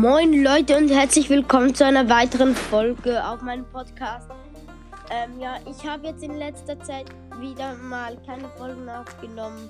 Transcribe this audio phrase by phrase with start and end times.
[0.00, 4.28] Moin Leute und herzlich willkommen zu einer weiteren Folge auf meinem Podcast.
[5.10, 7.06] Ähm, ja, ich habe jetzt in letzter Zeit
[7.40, 9.68] wieder mal keine Folgen aufgenommen,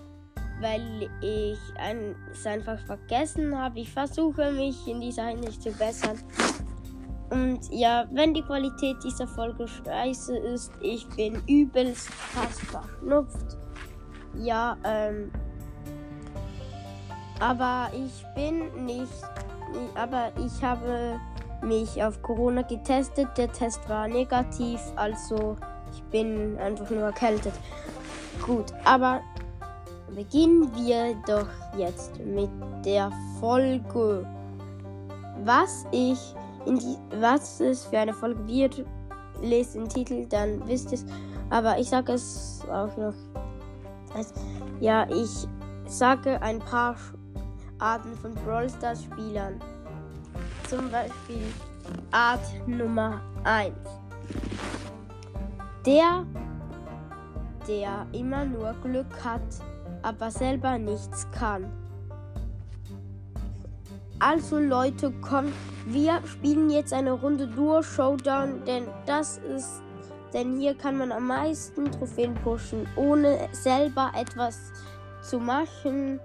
[0.61, 3.81] weil ich es einfach vergessen habe.
[3.81, 6.19] Ich versuche mich in dieser Hinsicht zu bessern.
[7.31, 13.57] Und ja, wenn die Qualität dieser Folge scheiße ist, ich bin übelst fast verschnupft.
[14.35, 15.33] Ja, ähm,
[17.41, 19.09] aber ich bin nicht
[19.95, 21.19] aber ich habe
[21.63, 23.29] mich auf Corona getestet.
[23.37, 25.57] Der Test war negativ, also
[25.93, 27.53] ich bin einfach nur erkältet.
[28.45, 29.21] Gut, aber
[30.15, 32.51] beginnen wir doch jetzt mit
[32.85, 34.27] der Folge.
[35.45, 36.19] Was ich
[36.67, 38.85] in die, was es für eine Folge wird,
[39.43, 41.05] lest den Titel, dann wisst es.
[41.51, 43.15] Aber ich sage es auch noch.
[44.81, 45.47] Ja, ich
[45.87, 46.97] sage ein paar
[47.79, 49.61] Arten von Brawl Stars Spielern.
[50.69, 51.43] Zum Beispiel
[52.11, 53.73] Art Nummer 1.
[55.87, 56.27] Der,
[57.67, 59.43] der immer nur Glück hat,
[60.03, 61.71] aber selber nichts kann.
[64.19, 65.53] Also Leute, kommt,
[65.87, 69.81] wir spielen jetzt eine Runde Duo Showdown, denn das ist,
[70.35, 74.59] denn hier kann man am meisten Trophäen pushen, ohne selber etwas
[75.23, 76.19] zu machen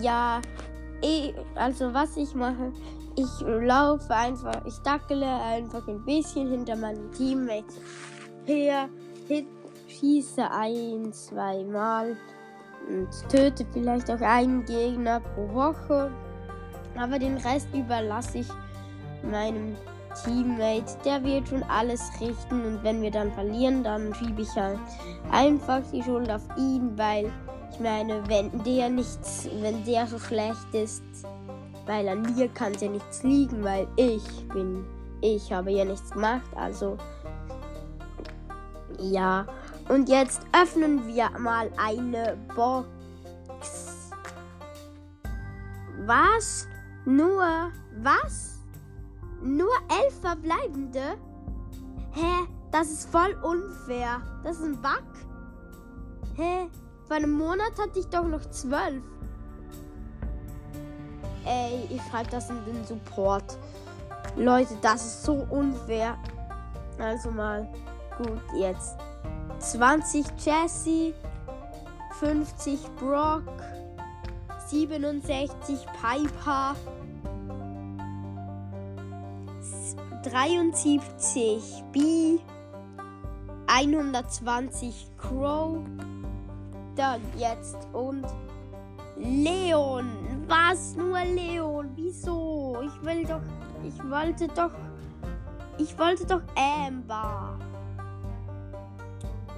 [0.00, 0.40] ja,
[1.02, 2.72] ich, also was ich mache,
[3.16, 7.80] ich laufe einfach, ich dackele einfach ein bisschen hinter meinem Teammates
[8.44, 8.88] her,
[9.26, 9.46] hit,
[9.88, 12.16] schieße ein, zwei Mal
[12.88, 16.10] und töte vielleicht auch einen Gegner pro Woche.
[16.98, 18.48] Aber den Rest überlasse ich
[19.22, 19.76] meinem
[20.24, 20.96] Teammate.
[21.04, 24.78] Der wird schon alles richten und wenn wir dann verlieren, dann schiebe ich halt
[25.30, 27.30] einfach die Schuld auf ihn, weil
[27.76, 31.02] ich meine, wenn der nichts, wenn der so schlecht ist,
[31.84, 34.86] weil an mir kann es ja nichts liegen, weil ich bin,
[35.20, 36.96] ich habe ja nichts gemacht, also
[38.98, 39.46] ja.
[39.90, 42.86] Und jetzt öffnen wir mal eine Box.
[46.06, 46.66] Was?
[47.04, 47.70] Nur
[48.02, 48.58] was?
[49.42, 51.18] Nur elf verbleibende?
[52.12, 52.48] Hä?
[52.72, 54.22] Das ist voll unfair.
[54.42, 55.04] Das ist ein Bug.
[56.36, 56.70] Hä?
[57.06, 59.02] Vor einem Monat hatte ich doch noch zwölf.
[61.44, 63.56] Ey, ich schreibe das in den Support.
[64.36, 66.18] Leute, das ist so unfair.
[66.98, 67.68] Also mal.
[68.18, 68.96] Gut, jetzt.
[69.60, 71.14] 20 Jesse.
[72.18, 73.44] 50 Brock.
[74.66, 76.74] 67 Piper.
[80.24, 82.38] 73 B.
[83.68, 85.84] 120 Crow
[86.96, 88.24] dann jetzt und
[89.16, 90.10] Leon.
[90.48, 90.96] Was?
[90.96, 91.90] Nur Leon?
[91.94, 92.78] Wieso?
[92.82, 93.42] Ich will doch.
[93.84, 94.72] Ich wollte doch.
[95.78, 97.58] Ich wollte doch Amber.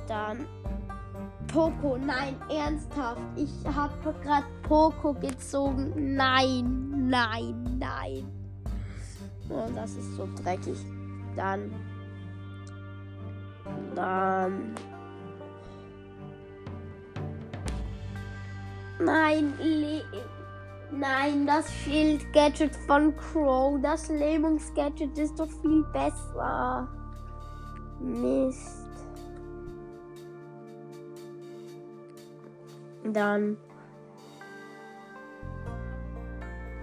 [0.07, 0.47] Dann
[1.53, 1.97] Poco.
[1.97, 3.21] Nein, ernsthaft.
[3.37, 6.15] Ich habe gerade Poco gezogen.
[6.17, 8.27] Nein, nein, nein.
[9.49, 10.79] Oh, das ist so dreckig.
[11.37, 11.73] Dann.
[13.95, 14.75] Dann.
[19.01, 20.03] Nein, Le
[20.91, 23.79] Nein, das Schild-Gadget von Crow.
[23.81, 26.89] Das Lähmungs-Gadget ist doch viel besser.
[28.01, 28.87] Mist.
[33.05, 33.57] Dann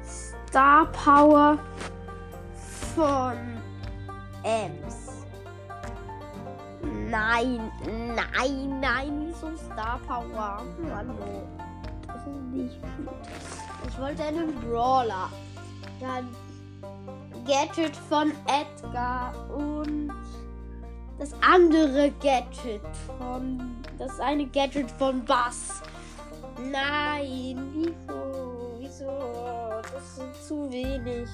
[0.04, 1.58] Star Power
[2.96, 3.38] von
[4.44, 5.26] Ems.
[7.10, 7.72] Nein,
[8.16, 10.64] nein, nein, wieso Star Power?
[10.94, 11.55] Hallo
[12.32, 13.14] nicht gut.
[13.88, 15.30] Ich wollte einen Brawler.
[16.00, 16.28] Dann
[17.46, 20.12] Gadget von Edgar und
[21.18, 22.82] das andere Gadget
[23.18, 23.76] von.
[23.98, 25.82] Das eine Gadget von Bass.
[26.72, 28.76] Nein, wieso?
[28.80, 29.82] Wieso?
[29.94, 31.30] Das sind zu wenig.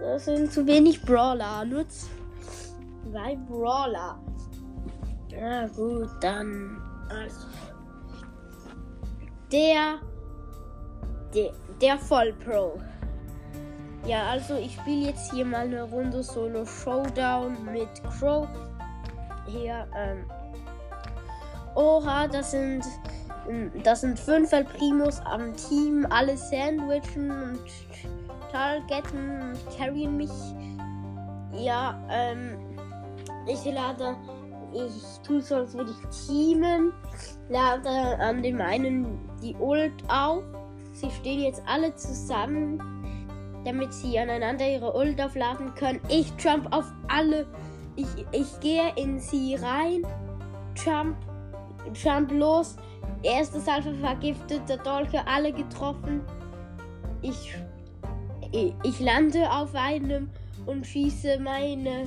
[0.00, 1.64] Das sind zu wenig Brawler.
[1.64, 4.18] Nur zwei Brawler.
[5.30, 6.82] Na gut, dann.
[7.08, 7.46] Also
[9.52, 9.98] der,
[11.34, 12.80] der, der Vollpro.
[14.06, 17.88] Ja, also ich spiele jetzt hier mal eine Runde Solo Showdown mit
[18.18, 18.46] Crow.
[19.46, 20.24] Hier, ähm.
[21.74, 22.84] Oha, das sind.
[23.48, 27.60] Ähm, das sind fünf El Primos am Team, alle sandwichen und
[28.52, 30.30] targeten und carryen mich.
[31.52, 32.56] Ja, ähm.
[33.48, 34.16] Ich lade
[34.84, 36.92] ich tue so, als würde ich teamen.
[37.48, 37.88] Lade
[38.18, 39.06] an dem einen
[39.42, 40.42] die Ult auf.
[40.92, 42.80] Sie stehen jetzt alle zusammen.
[43.66, 46.00] damit sie aneinander ihre Ult aufladen können.
[46.08, 47.46] Ich jump auf alle.
[47.96, 50.02] Ich, ich gehe in sie rein.
[50.76, 51.16] Jump.
[51.92, 52.76] Jump los.
[53.22, 56.20] Erstes Alpha vergiftet, der Dolche alle getroffen.
[57.22, 57.56] Ich,
[58.84, 60.30] ich lande auf einem
[60.66, 62.04] und schieße meine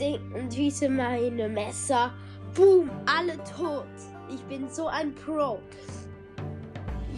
[0.00, 2.12] Ding und schieße meine Messer.
[2.54, 3.86] Boom, alle tot.
[4.32, 5.60] Ich bin so ein Pro.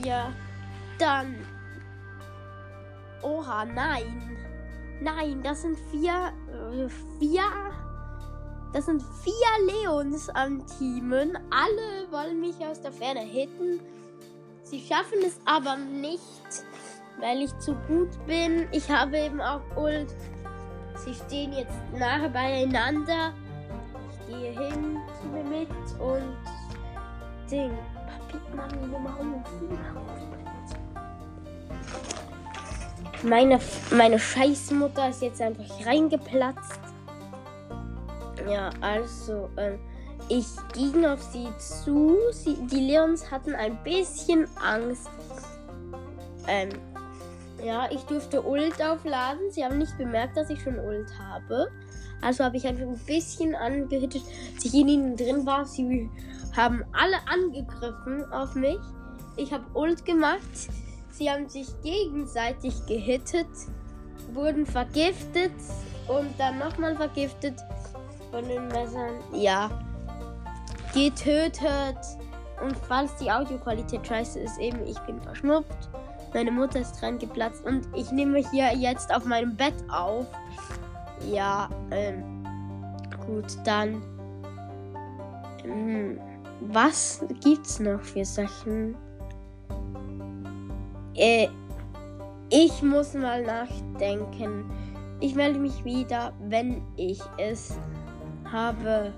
[0.04, 0.32] Ja,
[0.98, 1.36] dann.
[3.22, 4.36] Oha, nein.
[5.00, 6.32] Nein, das sind vier.
[6.48, 6.88] Äh,
[7.18, 7.42] vier.
[8.72, 11.38] Das sind vier Leons am Teamen.
[11.50, 13.80] Alle wollen mich aus der Ferne hitten.
[14.64, 16.64] Sie schaffen es aber nicht,
[17.20, 18.66] weil ich zu gut bin.
[18.72, 20.14] Ich habe eben auch Ult.
[21.04, 23.32] Sie stehen jetzt nahe beieinander.
[24.10, 24.98] Ich gehe hin
[25.48, 25.68] mit
[26.00, 26.36] und
[27.50, 27.72] Ding.
[28.06, 29.42] Papi, Mami, Mama,
[33.22, 33.60] meine,
[33.90, 36.80] meine Scheißmutter ist jetzt einfach reingeplatzt.
[38.48, 39.78] Ja, also, ähm,
[40.28, 42.16] ich ging auf sie zu.
[42.32, 45.08] Sie, die Leons hatten ein bisschen Angst.
[46.48, 46.70] Ähm,
[47.64, 49.50] ja, ich durfte Ult aufladen.
[49.50, 51.68] Sie haben nicht bemerkt, dass ich schon Ult habe.
[52.20, 54.22] Also habe ich einfach ein bisschen angehittet,
[54.54, 55.64] als ich in ihnen drin war.
[55.64, 56.08] Sie
[56.56, 58.78] haben alle angegriffen auf mich.
[59.36, 60.40] Ich habe Ult gemacht.
[61.10, 63.48] Sie haben sich gegenseitig gehittet,
[64.32, 65.52] wurden vergiftet
[66.08, 67.54] und dann nochmal vergiftet
[68.30, 69.20] von den Messern.
[69.34, 69.70] Ja,
[70.94, 71.98] getötet.
[72.62, 75.90] Und falls die Audioqualität scheiße ist, eben ich bin verschnupft.
[76.34, 80.26] Meine Mutter ist dran geplatzt und ich nehme hier jetzt auf meinem Bett auf.
[81.30, 82.22] Ja, ähm,
[83.26, 84.02] gut, dann.
[85.64, 86.18] Ähm,
[86.60, 88.94] was gibt's noch für Sachen?
[91.14, 91.48] Äh,
[92.48, 94.64] ich muss mal nachdenken.
[95.20, 97.78] Ich melde mich wieder, wenn ich es
[98.50, 99.12] habe.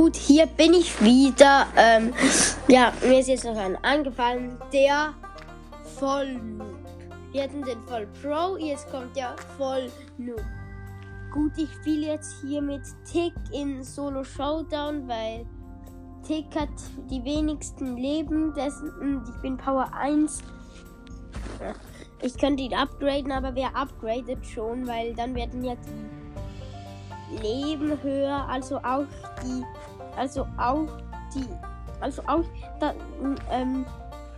[0.00, 1.66] Gut, hier bin ich wieder.
[1.76, 2.14] Ähm,
[2.68, 4.56] ja, mir ist jetzt noch ein angefallen.
[4.72, 5.12] Der
[5.98, 6.74] Vollnoob.
[7.32, 10.40] Wir hatten den Voll Pro, jetzt kommt der Voll Noob.
[11.30, 12.80] Gut, ich spiele jetzt hier mit
[13.12, 15.44] Tick in Solo Showdown, weil
[16.26, 16.70] Tick hat
[17.10, 18.54] die wenigsten Leben.
[18.54, 20.42] Dessen, ich bin Power 1.
[22.22, 26.20] Ich könnte ihn upgraden, aber wer upgradet schon, weil dann werden ja die
[27.42, 29.06] Leben höher, also auch
[29.44, 29.62] die
[30.16, 30.86] also auch
[31.34, 31.46] die,
[32.00, 32.44] also auch,
[32.78, 32.94] da,
[33.50, 33.84] ähm,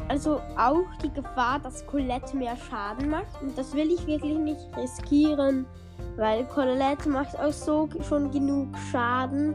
[0.08, 3.40] also auch die Gefahr, dass Colette mehr Schaden macht.
[3.40, 5.66] Und das will ich wirklich nicht riskieren,
[6.16, 9.54] weil Colette macht auch so schon genug Schaden.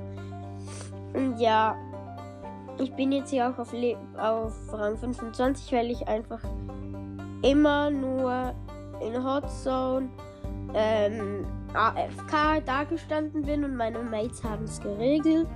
[1.14, 1.76] Und ja,
[2.80, 6.42] ich bin jetzt hier auch auf, Le auf Rang 25, weil ich einfach
[7.42, 8.54] immer nur
[9.02, 10.10] in Hot Zone
[10.74, 15.48] ähm, AFK dagestanden bin und meine Mates haben es geregelt.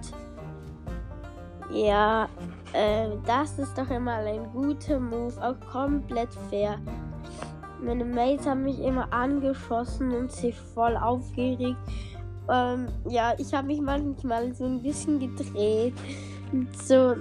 [1.71, 2.27] Ja,
[2.73, 6.77] äh, das ist doch immer ein guter Move, auch komplett fair.
[7.81, 11.77] Meine Mates haben mich immer angeschossen und sich voll aufgeregt.
[12.49, 15.93] Ähm, ja, ich habe mich manchmal so ein bisschen gedreht.
[16.51, 17.15] Und so,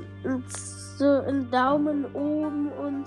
[0.99, 3.05] so einen Daumen oben und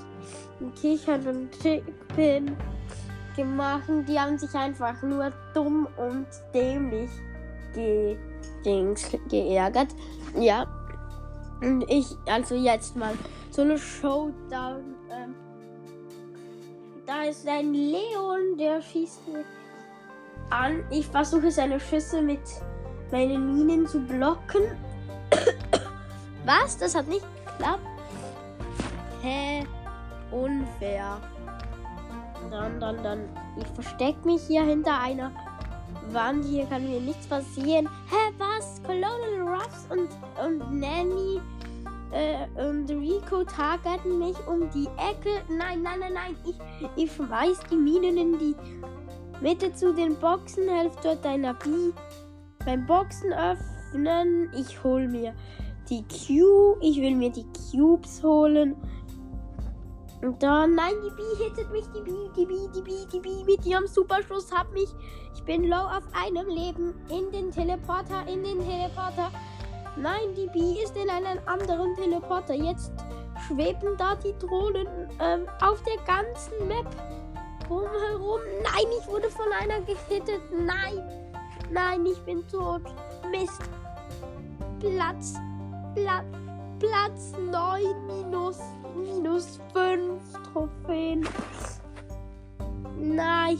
[0.61, 2.55] ein Kichern und Chicken
[3.35, 3.83] gemacht.
[4.07, 7.11] Die haben sich einfach nur dumm und dämlich
[7.73, 8.17] ge
[9.29, 9.89] geärgert.
[10.39, 10.65] Ja,
[11.63, 13.13] und ich, also jetzt mal
[13.49, 14.95] so eine Showdown.
[15.09, 15.35] Ähm,
[17.05, 19.45] da ist ein Leon, der schießt mich
[20.49, 20.83] an.
[20.89, 22.41] Ich versuche seine Schüsse mit
[23.11, 24.63] meinen Minen zu blocken.
[26.45, 26.77] Was?
[26.77, 27.81] Das hat nicht geklappt?
[29.21, 29.65] Hä?
[30.31, 31.21] Unfair.
[32.51, 33.29] Dann, dann, dann.
[33.57, 35.31] Ich verstecke mich hier hinter einer
[36.11, 36.45] Wand.
[36.45, 37.87] Hier kann mir nichts passieren.
[38.09, 38.81] Hä, was?
[38.83, 40.09] Colonel Ruffs und,
[40.43, 41.39] und Nanny
[42.11, 45.41] äh, und Rico targeten mich um die Ecke.
[45.49, 46.35] Nein, nein, nein, nein.
[46.45, 46.55] Ich,
[46.95, 48.55] ich schmeiß die Minen in die
[49.41, 50.69] Mitte zu den Boxen.
[50.69, 51.69] Helft dort einer B.
[52.65, 54.49] Beim Boxen öffnen.
[54.55, 55.33] Ich hol mir
[55.89, 56.77] die Q.
[56.81, 58.75] Ich will mir die Cubes holen.
[60.23, 63.43] Und dann, nein, die B hittet mich, die B, die B, die B, die B
[63.43, 64.87] mit ihrem Superschuss hat mich.
[65.35, 66.93] Ich bin low auf einem Leben.
[67.09, 69.29] In den Teleporter, in den Teleporter.
[69.97, 72.53] Nein, die Bee ist in einem anderen Teleporter.
[72.53, 72.93] Jetzt
[73.45, 74.87] schweben da die Drohnen
[75.19, 76.87] ähm, auf der ganzen Map.
[77.67, 78.39] drumherum.
[78.63, 80.41] Nein, ich wurde von einer gehittet.
[80.51, 81.03] Nein.
[81.69, 82.83] Nein, ich bin tot.
[83.29, 83.61] Mist.
[84.79, 85.33] Platz.
[85.93, 86.25] Platz.
[86.83, 88.59] Platz 9 minus,
[88.95, 90.21] minus 5
[90.51, 91.27] Trophäen.
[92.99, 93.57] Nein.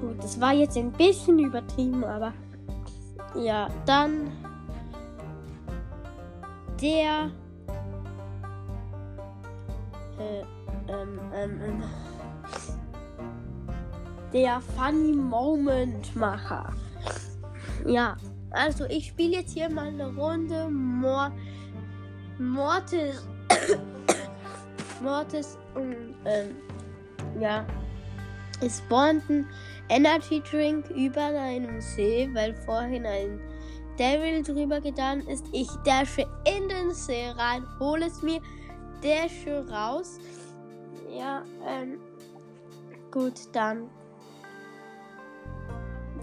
[0.00, 2.32] Gut, das war jetzt ein bisschen übertrieben, aber
[3.34, 4.30] ja, dann
[6.80, 7.30] der
[10.18, 10.42] äh,
[10.88, 11.82] ähm, ähm, ähm,
[14.32, 16.72] der Funny Moment Macher.
[17.86, 18.16] Ja,
[18.50, 21.30] also ich spiele jetzt hier mal eine Runde Mor
[22.38, 23.22] Mortis
[25.02, 26.56] Mortis und ähm,
[27.40, 27.66] ja,
[28.60, 29.46] es spawnt ein
[29.88, 33.40] Energy Drink über einem See, weil vorhin ein
[33.98, 35.44] Devil drüber getan ist.
[35.52, 38.40] Ich dasche in den See rein, hole es mir,
[39.02, 40.18] dasche raus.
[41.10, 41.98] Ja, ähm,
[43.10, 43.90] gut, dann.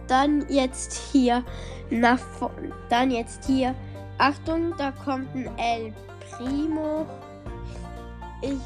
[0.07, 1.43] Dann jetzt hier
[1.91, 2.71] nach vorne.
[2.89, 3.75] Dann jetzt hier.
[4.19, 5.93] Achtung, da kommt ein El
[6.29, 7.05] Primo.
[8.41, 8.59] Ich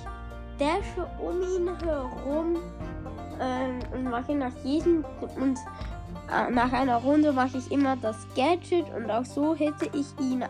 [0.57, 2.57] dasche um ihn herum
[3.39, 5.05] ähm, und mache nach jedem
[5.39, 5.59] und
[6.31, 10.41] äh, nach einer Runde mache ich immer das Gadget und auch so hätte ich ihn,
[10.41, 10.47] äh,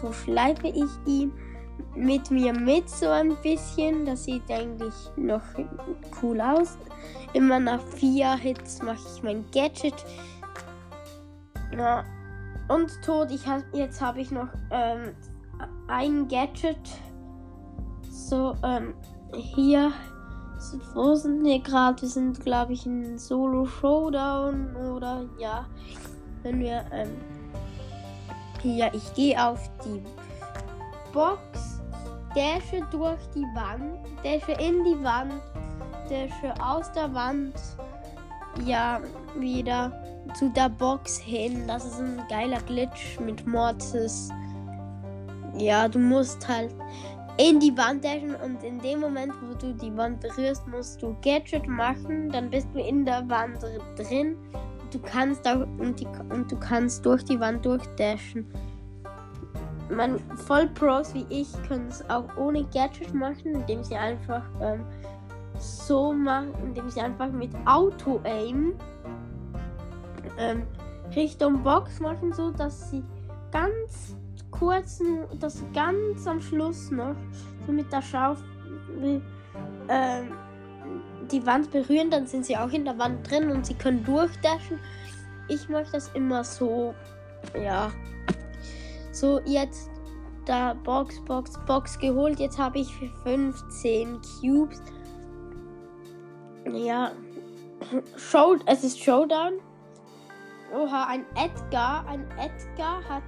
[0.00, 1.32] so schleife ich ihn
[1.94, 4.04] mit mir mit so ein bisschen.
[4.04, 5.42] Das sieht eigentlich noch
[6.22, 6.76] cool aus.
[7.32, 9.94] Immer nach vier Hits mache ich mein Gadget.
[11.76, 12.04] Ja.
[12.68, 13.30] Und tot.
[13.30, 15.14] Ich hab, jetzt habe ich noch ähm,
[15.88, 16.78] ein Gadget.
[18.10, 18.94] So, ähm,
[19.34, 19.92] hier
[20.94, 22.02] wo sind wir gerade?
[22.02, 25.66] Wir sind, glaube ich, in Solo Showdown oder ja.
[26.42, 27.16] Wenn wir, ähm,
[28.62, 30.02] ja, ich gehe auf die
[31.12, 31.80] Box,
[32.34, 35.40] dasche durch die Wand, dasche in die Wand,
[36.08, 37.54] dasche aus der Wand,
[38.64, 39.00] ja,
[39.36, 39.92] wieder
[40.34, 41.64] zu der Box hin.
[41.66, 44.30] Das ist ein geiler Glitch mit Mortis.
[45.56, 46.74] Ja, du musst halt
[47.38, 51.16] in die Wand dashen und in dem Moment, wo du die Wand berührst, musst du
[51.22, 53.58] Gadget machen, dann bist du in der Wand
[53.96, 54.36] drin.
[54.90, 58.46] Du kannst auch und, die, und du kannst durch die Wand durchdashen.
[59.90, 64.84] Man Vollpros wie ich können es auch ohne Gadget machen, indem sie einfach ähm,
[65.58, 68.74] so machen, indem sie einfach mit Auto Aim
[70.38, 70.62] ähm,
[71.14, 73.02] Richtung Box machen, so dass sie
[73.50, 74.16] ganz
[74.50, 77.14] kurzen, das ganz am Schluss noch,
[77.66, 78.44] so mit der Schaufel,
[79.88, 80.32] ähm,
[81.30, 84.78] die Wand berühren, dann sind sie auch in der Wand drin und sie können durchdashen.
[85.48, 86.94] Ich mache das immer so,
[87.54, 87.90] ja.
[89.12, 89.90] So, jetzt
[90.46, 92.40] da Box, Box, Box geholt.
[92.40, 92.88] Jetzt habe ich
[93.24, 94.80] 15 Cubes.
[96.72, 97.12] Ja.
[98.16, 99.54] Show, es ist Showdown.
[100.74, 102.04] Oha, ein Edgar.
[102.06, 103.22] Ein Edgar hat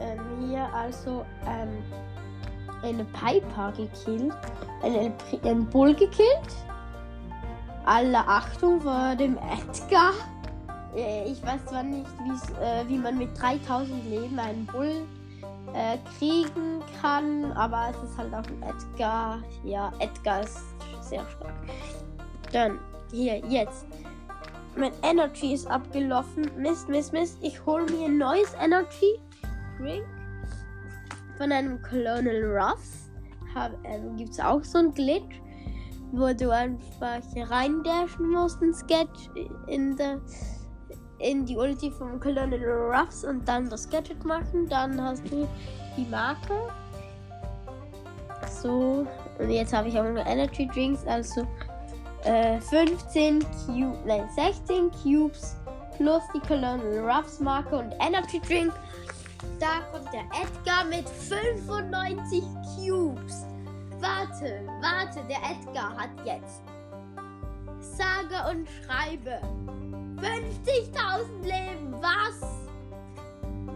[0.00, 1.82] ähm, hier also ähm,
[2.82, 4.34] eine Piper gekillt,
[4.82, 5.12] einen,
[5.44, 6.56] einen Bull gekillt.
[7.84, 10.12] Alle Achtung vor dem Edgar.
[10.96, 12.06] Äh, ich weiß zwar nicht,
[12.60, 15.06] äh, wie man mit 3000 Leben einen Bull
[15.74, 19.38] äh, kriegen kann, aber es ist halt auch ein Edgar.
[19.62, 20.62] Ja, Edgar ist
[21.02, 21.54] sehr stark.
[22.52, 22.78] Dann
[23.12, 23.86] hier jetzt.
[24.78, 26.50] Mein Energy ist abgelaufen.
[26.58, 27.38] Mist, Mist, Mist.
[27.40, 29.18] Ich hole mir ein neues Energy.
[29.78, 30.04] Drink
[31.38, 33.10] von einem Colonel Ruffs.
[33.84, 35.40] Ähm, Gibt es auch so ein Glitch,
[36.12, 39.30] wo du einfach reindashen musst ins Sketch
[39.66, 40.20] in, der,
[41.20, 44.68] in die Ulti vom Colonel Ruffs und dann das Gadget machen.
[44.68, 45.48] Dann hast du
[45.96, 46.54] die Marke.
[48.50, 49.06] So,
[49.38, 51.46] und jetzt habe ich auch noch Energy Drinks, also
[52.26, 55.56] äh, 15 Cubes, nein, 16 Cubes
[55.96, 58.74] plus die Colonel Ruffs Marke und Energy Drink.
[59.60, 62.42] Da kommt der Edgar mit 95
[62.74, 63.46] Cubes.
[64.00, 66.62] Warte, warte, der Edgar hat jetzt
[67.80, 69.40] sage und schreibe
[70.16, 71.94] 50.000 Leben.
[72.00, 72.40] Was?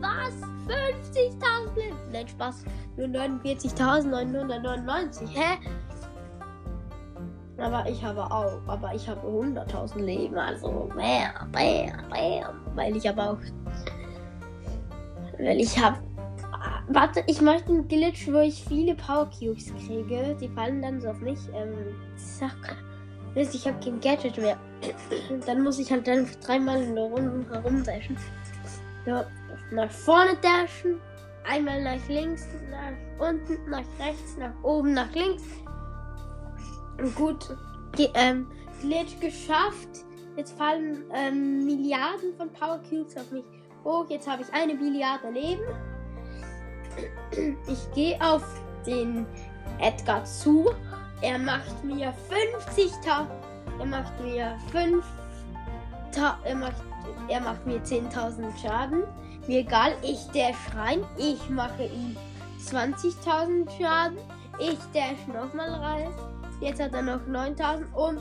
[0.01, 0.35] Was?
[1.15, 1.97] 50.000 Leben?
[2.13, 2.65] Nein, Spaß.
[2.97, 5.29] Nur 49.999.
[5.29, 5.59] Hä?
[7.61, 13.09] Aber ich habe auch, aber ich habe 100.000 Leben, also bam, bam, bam, weil ich
[13.09, 13.39] aber auch
[15.43, 15.99] weil ich habe.
[16.89, 20.37] Warte, ich mache einen Glitch, wo ich viele Power Cubes kriege.
[20.41, 21.39] Die fallen dann so auf mich.
[21.55, 22.77] Ähm, zack.
[23.35, 24.59] Ich habe kein Gadget mehr.
[25.47, 28.17] dann muss ich halt dann dreimal in der Runde herumdashen.
[29.07, 29.25] Ja,
[29.71, 31.01] nach vorne dashen.
[31.49, 35.45] Einmal nach links, nach unten, nach rechts, nach oben, nach links.
[37.15, 37.57] Gut,
[37.97, 38.47] ge ähm,
[38.81, 40.05] Glitch geschafft.
[40.37, 43.45] Jetzt fallen ähm, Milliarden von Power Cubes auf mich
[43.85, 44.07] hoch.
[44.09, 45.63] Jetzt habe ich eine Milliarde Leben.
[47.67, 48.43] Ich gehe auf
[48.87, 49.27] den
[49.79, 50.71] Edgar zu.
[51.23, 53.27] Er macht mir 50.000.
[53.79, 55.05] Er macht mir 5.
[56.45, 56.83] Er macht,
[57.29, 59.05] er macht mir 10.000 Schaden.
[59.47, 61.03] Mir egal, ich der Schrein.
[61.17, 62.17] Ich mache ihm
[62.63, 64.19] 20.000 Schaden.
[64.59, 66.09] Ich dash nochmal rein.
[66.61, 68.21] Jetzt hat er noch 9000 und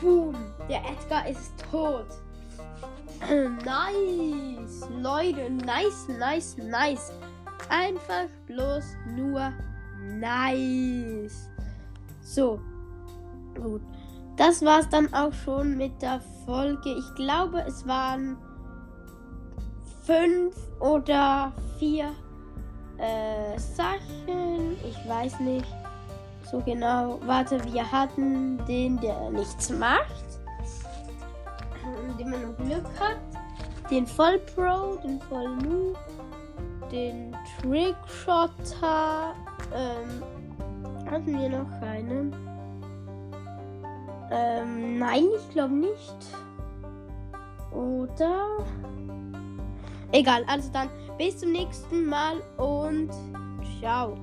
[0.00, 0.34] boom,
[0.68, 2.06] der Edgar ist tot.
[3.64, 7.12] nice, Leute, nice, nice, nice.
[7.68, 9.52] Einfach bloß nur
[10.02, 11.50] nice.
[12.22, 12.58] So,
[13.54, 13.82] gut.
[14.36, 16.90] Das war's dann auch schon mit der Folge.
[16.90, 18.38] Ich glaube, es waren
[20.04, 22.12] fünf oder vier
[22.96, 24.76] äh, Sachen.
[24.88, 25.81] Ich weiß nicht
[26.52, 27.18] so genau.
[27.24, 30.22] Warte, wir hatten den, der nichts macht.
[32.18, 33.16] Den man Glück hat.
[33.90, 35.98] Den Voll Pro, den Voll Noob,
[36.90, 39.34] den Trickshotter.
[39.74, 40.22] Ähm,
[41.10, 42.34] hatten wir noch keinen?
[44.30, 46.16] Ähm, nein, ich glaube nicht.
[47.72, 48.58] Oder?
[50.12, 53.10] Egal, also dann bis zum nächsten Mal und
[53.80, 54.16] ciao.